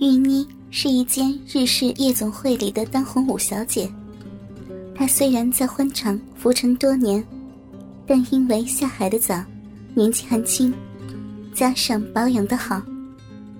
[0.00, 3.90] 玉妮是一间日式夜总会里的当红舞小姐。
[4.94, 7.24] 她虽然在欢场浮沉多年，
[8.06, 9.42] 但因为下海的早，
[9.94, 10.72] 年纪还轻，
[11.52, 12.80] 加上保养的好，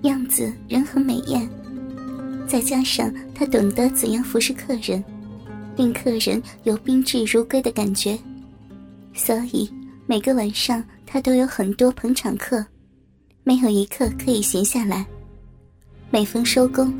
[0.03, 1.47] 样子仍很美艳。
[2.47, 5.03] 再加上她懂得怎样服侍客人，
[5.75, 8.17] 令客人有宾至如归的感觉，
[9.13, 9.69] 所以
[10.07, 12.65] 每个晚上她都有很多捧场客，
[13.43, 15.05] 没有一刻可以闲下来。
[16.11, 16.91] 每逢收工，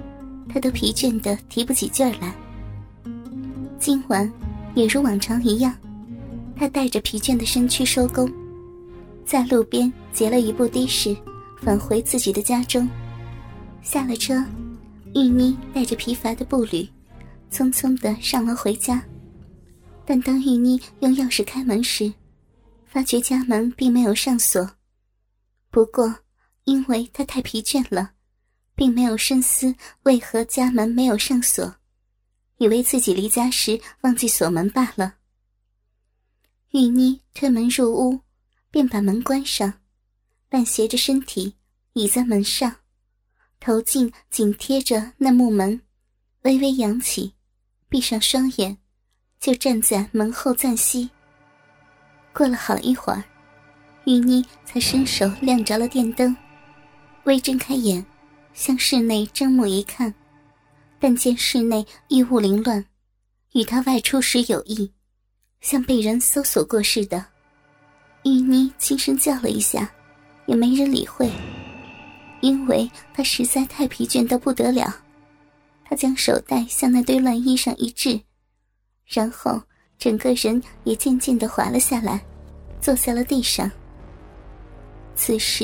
[0.48, 2.32] 他都疲倦的提不起劲儿来。
[3.80, 4.32] 今晚
[4.76, 5.76] 也如往常一样，
[6.56, 8.32] 他带着疲倦的身躯收工，
[9.26, 11.18] 在路边截了一部的士，
[11.60, 12.88] 返回自己的家中。
[13.82, 14.46] 下了车，
[15.16, 16.88] 玉妮带着疲乏的步履，
[17.52, 19.04] 匆匆的上楼回家。
[20.06, 22.14] 但当玉妮用钥匙开门时，
[22.86, 24.70] 发觉家门并没有上锁。
[25.72, 26.14] 不过，
[26.66, 28.12] 因为她太疲倦了。
[28.80, 31.76] 并没有深思为何家门没有上锁，
[32.60, 35.16] 以为自己离家时忘记锁门罢了。
[36.72, 38.22] 玉妮推门入屋，
[38.72, 39.74] 便把门关上，
[40.48, 41.56] 半斜着身体
[41.92, 42.74] 倚在门上，
[43.60, 45.82] 头颈紧贴着那木门，
[46.44, 47.34] 微微扬起，
[47.90, 48.78] 闭上双眼，
[49.42, 51.10] 就站在门后暂息。
[52.32, 53.22] 过了好一会儿，
[54.06, 56.34] 玉妮才伸手亮着了电灯，
[57.26, 58.06] 微睁开眼。
[58.60, 60.14] 向室内睁目一看，
[61.00, 62.86] 但见室内异物凌乱，
[63.54, 64.92] 与他外出时有异，
[65.62, 67.26] 像被人搜索过似的。
[68.26, 69.90] 玉妮轻声叫了一下，
[70.46, 71.32] 也没人理会，
[72.42, 74.94] 因为她实在太疲倦到不得了。
[75.86, 78.20] 她将手袋向那堆乱衣上一掷，
[79.06, 79.58] 然后
[79.98, 82.22] 整个人也渐渐的滑了下来，
[82.82, 83.72] 坐在了地上。
[85.16, 85.64] 此时，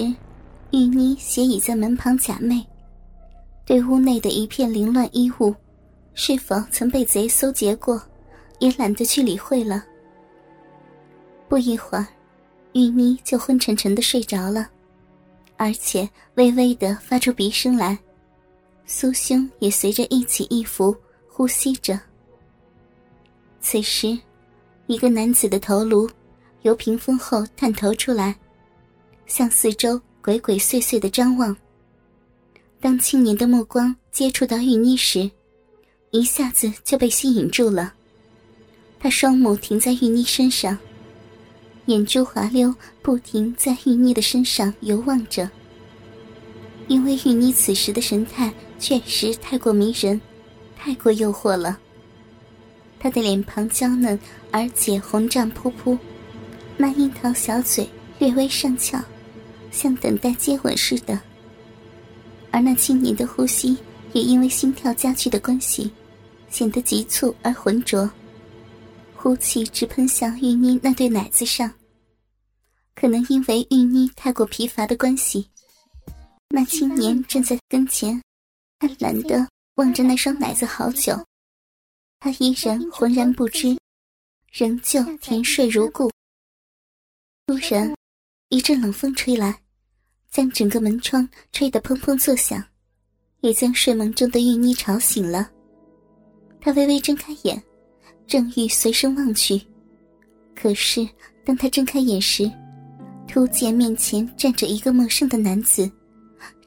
[0.72, 2.66] 玉妮斜倚在门旁假寐。
[3.66, 5.54] 对屋内的一片凌乱衣物，
[6.14, 8.00] 是否曾被贼搜劫过，
[8.60, 9.84] 也懒得去理会了。
[11.50, 12.06] 不一会儿，
[12.74, 14.70] 玉妮就昏沉沉的睡着了，
[15.58, 17.98] 而且微微的发出鼻声来，
[18.86, 20.96] 苏胸也随着一起一伏
[21.28, 22.00] 呼吸着。
[23.60, 24.16] 此时，
[24.86, 26.08] 一个男子的头颅
[26.62, 28.36] 由屏风后探头出来，
[29.26, 31.56] 向四周鬼鬼祟祟的张望。
[32.86, 35.28] 当青年的目光接触到玉妮时，
[36.12, 37.92] 一下子就被吸引住了。
[39.00, 40.78] 他双目停在玉妮身上，
[41.88, 45.50] 眼珠滑溜，不停在玉妮的身上游望着。
[46.88, 50.22] 因为玉妮此时的神态确实太过迷人，
[50.78, 51.80] 太过诱惑了。
[53.00, 54.20] 她的脸庞娇嫩，
[54.52, 55.98] 而且红胀扑扑，
[56.78, 59.04] 那樱桃小嘴略微上翘，
[59.72, 61.20] 像等待接吻似的。
[62.56, 63.78] 而那青年的呼吸
[64.14, 65.92] 也因为心跳加剧的关系，
[66.50, 68.10] 显得急促而浑浊，
[69.14, 71.70] 呼气直喷向玉妮那对奶子上。
[72.96, 75.50] 可能因为玉妮太过疲乏的关系，
[76.48, 78.24] 那青年站在跟前，
[78.80, 81.14] 贪婪的望着那双奶子好久，
[82.22, 83.78] 他依然浑然不知，
[84.54, 86.10] 仍旧甜睡如故。
[87.48, 87.94] 突然，
[88.48, 89.65] 一阵冷风吹来。
[90.36, 92.62] 将整个门窗吹得砰砰作响，
[93.40, 95.50] 也将睡梦中的玉妮吵醒了。
[96.60, 97.64] 她微微睁开眼，
[98.28, 99.62] 正欲随声望去，
[100.54, 101.08] 可是
[101.46, 102.52] 当她睁开眼时，
[103.30, 105.90] 突见面前站着一个陌生的男子，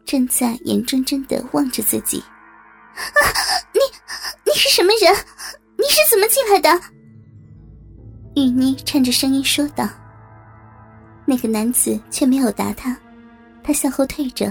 [0.07, 2.21] 正在眼睁睁的望着自己。
[2.21, 3.21] 啊！
[3.75, 3.81] 你
[4.47, 5.15] 你是什么人？
[5.77, 6.83] 你是怎么进来的？
[8.35, 9.87] 玉妮颤着声音说道。
[11.27, 12.99] 那个男子却没有答他。
[13.69, 14.51] 他向后退着，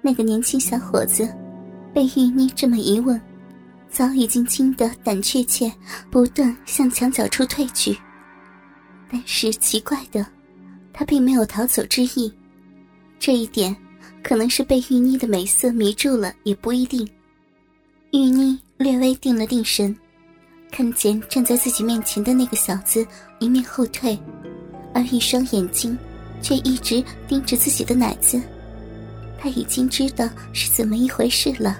[0.00, 1.28] 那个年轻小伙子
[1.92, 3.20] 被玉妮这么一问，
[3.90, 5.68] 早已经惊得胆怯怯，
[6.08, 7.98] 不断向墙角处退去。
[9.10, 10.24] 但是奇怪的，
[10.92, 12.32] 他并没有逃走之意。
[13.18, 13.74] 这一点
[14.22, 17.04] 可能是被玉妮的美色迷住了，也不一定。
[18.12, 19.92] 玉妮略微定了定神，
[20.70, 23.04] 看见站在自己面前的那个小子
[23.40, 24.16] 一面后退，
[24.94, 25.98] 而一双眼睛。
[26.42, 28.40] 却一直盯着自己的奶子，
[29.38, 31.78] 他已经知道是怎么一回事了。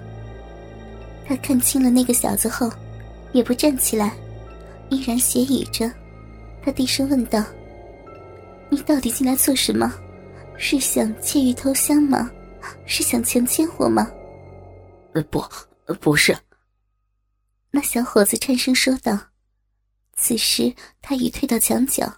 [1.26, 2.70] 他看清了那个小子后，
[3.32, 4.16] 也不站起来，
[4.88, 5.90] 依然斜倚着。
[6.62, 7.44] 他低声问道
[8.70, 9.93] ：“你到底进来做什么？
[10.56, 12.31] 是想窃玉偷香吗？
[12.84, 14.11] 是想强奸我吗
[15.14, 15.43] ？”“呃，不，
[16.00, 16.37] 不是。”
[17.70, 19.19] 那小伙子颤声说道。
[20.16, 22.12] 此时他已退到墙角，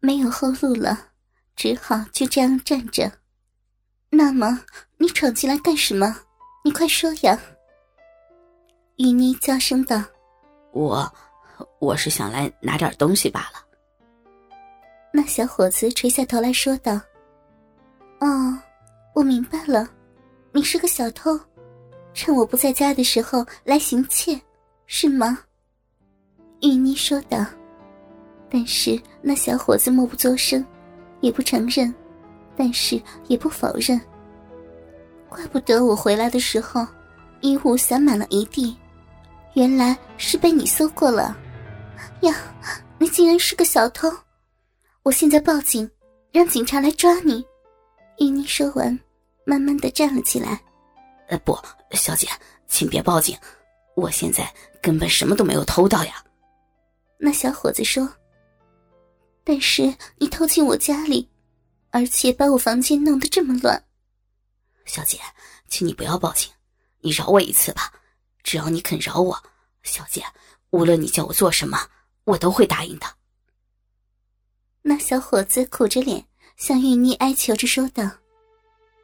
[0.00, 1.12] 没有后路了。
[1.56, 3.10] 只好就这样站着。
[4.10, 4.60] 那么，
[4.98, 6.14] 你闯进来干什么？
[6.62, 7.40] 你快说呀！
[8.96, 10.02] 雨妮娇声道
[10.72, 11.12] ：“我，
[11.78, 13.64] 我是想来拿点东西罢了。”
[15.12, 17.00] 那小伙子垂下头来说道
[18.20, 18.58] ：“哦，
[19.14, 19.88] 我明白了，
[20.52, 21.38] 你是个小偷，
[22.14, 24.40] 趁我不在家的时候来行窃，
[24.86, 25.38] 是吗？”
[26.60, 27.44] 玉妮说道。
[28.48, 30.64] 但是那小伙子默不作声，
[31.20, 31.92] 也不承认，
[32.56, 34.00] 但是也不否认。
[35.28, 36.86] 怪不得我回来的时候，
[37.40, 38.76] 衣物散满了一地，
[39.54, 41.36] 原来是被你搜过了。
[42.20, 42.34] 呀，
[42.98, 44.10] 你竟然是个小偷！
[45.02, 45.90] 我现在报警，
[46.32, 47.44] 让警察来抓你。
[48.18, 48.98] 玉妮说完，
[49.44, 50.60] 慢慢的站了起来。
[51.28, 51.58] 呃，不，
[51.92, 52.28] 小姐，
[52.66, 53.36] 请别报警，
[53.94, 56.22] 我现在根本什么都没有偷到呀。
[57.18, 58.08] 那小伙子说。
[59.48, 61.28] 但是你偷进我家里，
[61.90, 63.80] 而且把我房间弄得这么乱。
[64.86, 65.20] 小姐，
[65.68, 66.50] 请你不要报警，
[66.98, 67.92] 你饶我一次吧。
[68.42, 69.40] 只要你肯饶我，
[69.84, 70.24] 小姐，
[70.70, 71.78] 无论你叫我做什么，
[72.24, 73.06] 我都会答应的。
[74.82, 76.26] 那小伙子苦着脸
[76.56, 78.02] 向玉妮哀求着说道：“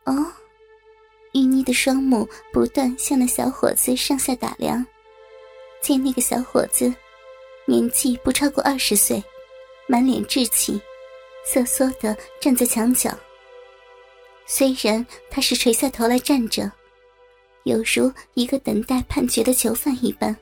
[0.07, 0.33] 哦。”
[1.35, 4.85] 玉妮的双目不断向那小伙子上下打量，
[5.81, 6.93] 见那个小伙子
[7.65, 9.23] 年纪不超过二十岁。
[9.87, 10.81] 满脸稚气，
[11.45, 13.11] 瑟缩的站在墙角。
[14.47, 16.71] 虽然他是垂下头来站着，
[17.65, 20.37] 有如一个等待判决的囚犯一般，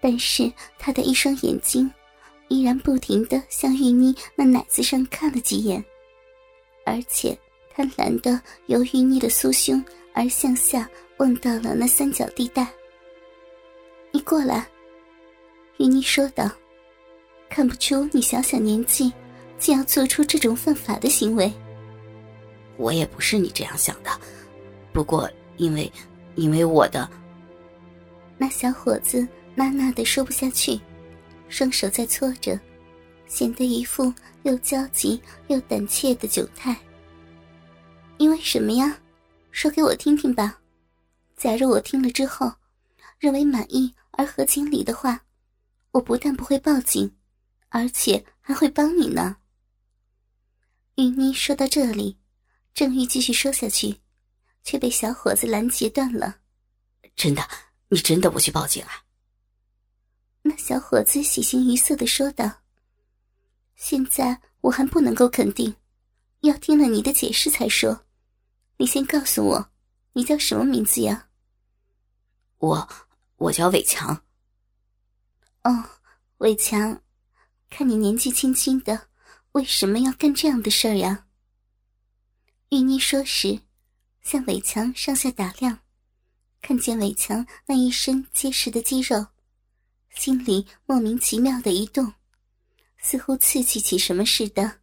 [0.00, 1.90] 但是他的一双眼睛
[2.48, 5.82] 依然不停的向玉妮那奶子上看了几眼，
[6.84, 7.36] 而且
[7.74, 9.82] 贪婪的由玉妮的酥胸
[10.14, 12.66] 而向下望到了那三角地带。
[14.10, 14.68] 你过来，
[15.78, 16.50] 玉妮说道。
[17.48, 19.12] 看不出你小小年纪，
[19.58, 21.52] 竟要做出这种犯法的行为。
[22.76, 24.10] 我也不是你这样想的，
[24.92, 25.90] 不过因为，
[26.36, 27.08] 因为我的……
[28.36, 30.78] 那小伙子呐呐的说不下去，
[31.48, 32.58] 双手在搓着，
[33.26, 34.12] 显得一副
[34.44, 36.76] 又焦急又胆怯的窘态。
[38.18, 38.96] 因为什么呀？
[39.50, 40.56] 说给我听听吧。
[41.36, 42.52] 假如我听了之后，
[43.18, 45.20] 认为满意而合情理的话，
[45.90, 47.10] 我不但不会报警。
[47.68, 49.36] 而且还会帮你呢。
[50.96, 52.18] 玉妮说到这里，
[52.74, 54.00] 正欲继续说下去，
[54.64, 56.40] 却被小伙子拦截断了。
[57.14, 57.48] 真的，
[57.88, 59.04] 你真的不去报警啊？
[60.42, 62.62] 那小伙子喜形于色的说道
[63.76, 65.74] ：“现在我还不能够肯定，
[66.40, 68.04] 要听了你的解释才说。
[68.76, 69.70] 你先告诉我，
[70.12, 71.28] 你叫什么名字呀
[72.58, 72.88] ？”“我，
[73.36, 74.24] 我叫伟强。
[75.64, 75.84] ”“哦，
[76.38, 77.00] 伟强。”
[77.70, 79.08] 看你年纪轻轻的，
[79.52, 81.26] 为什么要干这样的事儿呀？
[82.70, 83.60] 玉妮说时，
[84.22, 85.78] 向伟强上下打量，
[86.60, 89.26] 看见伟强那一身结实的肌肉，
[90.10, 92.12] 心里莫名其妙的一动，
[92.98, 94.80] 似乎刺激起什么似的，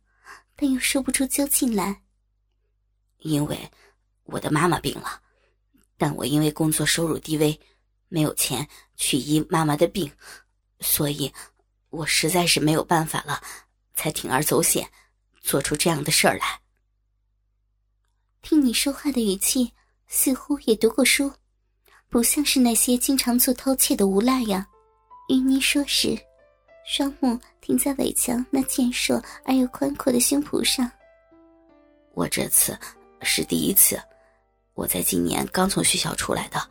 [0.55, 2.03] 但又说不出究竟来。
[3.17, 3.71] 因为
[4.23, 5.21] 我的妈妈病了，
[5.97, 7.59] 但我因为工作收入低微，
[8.07, 10.09] 没有钱去医妈妈的病，
[10.79, 11.33] 所以。
[11.95, 13.41] 我实在是没有办法了，
[13.95, 14.89] 才铤而走险，
[15.41, 16.59] 做出这样的事儿来。
[18.41, 19.71] 听你说话的语气，
[20.07, 21.31] 似乎也读过书，
[22.09, 24.67] 不像是那些经常做偷窃的无赖呀。
[25.29, 26.17] 与你说时，
[26.85, 30.89] 双目停在伟强那健硕而又宽阔的胸脯上。
[32.13, 32.77] 我这次
[33.21, 33.99] 是第一次，
[34.73, 36.69] 我在今年刚从学校出来的，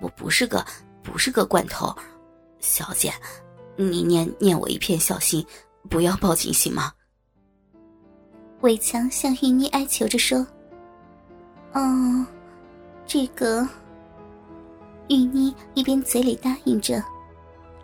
[0.00, 0.64] 我不是个
[1.02, 1.96] 不是个惯头，
[2.60, 3.12] 小姐。
[3.82, 5.44] 你念念我一片孝心，
[5.88, 6.92] 不要报警行吗？
[8.60, 10.46] 伟强向玉妮哀求着说
[11.72, 12.26] ：“哦，
[13.06, 13.66] 这个。”
[15.08, 17.02] 玉妮一边嘴里答应着，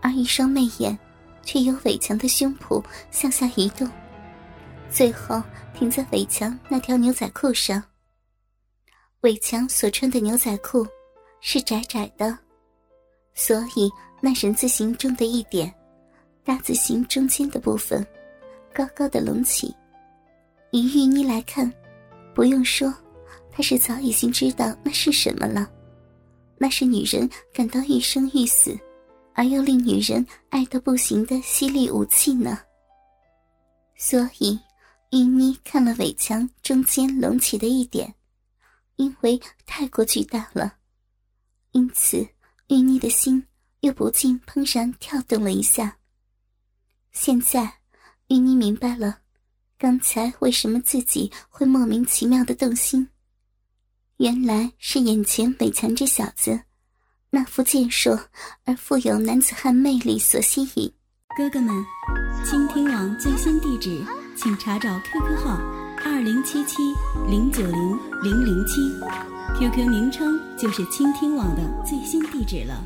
[0.00, 0.96] 而一双媚眼
[1.42, 3.90] 却由伟强的胸脯向下移动，
[4.90, 5.42] 最后
[5.74, 7.82] 停在伟强那条牛仔裤上。
[9.22, 10.86] 伟强所穿的牛仔裤
[11.40, 12.38] 是窄窄的，
[13.34, 15.74] 所以那人字形中的一点。
[16.46, 18.06] 大字形中间的部分，
[18.72, 19.74] 高高的隆起。
[20.70, 21.70] 以玉妮来看，
[22.36, 22.94] 不用说，
[23.50, 25.68] 她是早已经知道那是什么了。
[26.56, 28.78] 那是女人感到欲生欲死，
[29.34, 32.60] 而又令女人爱得不行的犀利武器呢。
[33.96, 34.56] 所以，
[35.10, 38.14] 玉妮看了伟强中间隆起的一点，
[38.94, 40.74] 因为太过巨大了，
[41.72, 42.24] 因此
[42.68, 43.44] 玉妮的心
[43.80, 45.96] 又不禁怦然跳动了一下。
[47.18, 47.78] 现在，
[48.28, 49.20] 玉妮明白了，
[49.78, 53.08] 刚才为什么自己会莫名其妙的动心。
[54.18, 56.60] 原来是眼前围墙这小子，
[57.30, 58.20] 那副健硕
[58.64, 60.92] 而富有男子汉魅力所吸引。
[61.38, 61.74] 哥哥们，
[62.44, 64.04] 倾听网最新地址，
[64.36, 65.56] 请查找 QQ 号
[66.04, 66.82] 二零七七
[67.30, 68.82] 零九零零零七
[69.58, 72.84] ，QQ 名称就是倾听网的最新地址了。